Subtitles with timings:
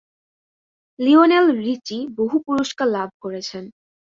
[0.99, 3.63] Lionel Richie বহু পুরস্কার লাভ করেছেন।